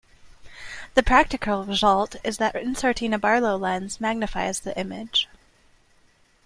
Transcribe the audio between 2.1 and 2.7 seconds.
is that